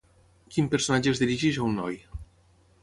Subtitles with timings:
[0.55, 2.03] Quin personatge es dirigeix a un noi?